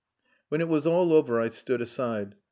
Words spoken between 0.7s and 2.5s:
all over I stood aside.